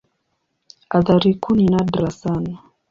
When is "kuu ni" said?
1.35-1.65